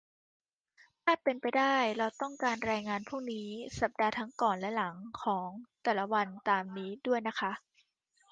[1.03, 3.47] ถ้าเป็นไปได้ เราต้องการรายงานพวกนี้
[3.79, 5.49] สัปดาห์ทั้งก่อนและหลังของ
[5.83, 7.51] แต่ละวันตามนี้ด้วยนะคะ